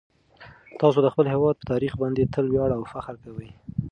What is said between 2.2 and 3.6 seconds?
تل ویاړ او فخر کوئ.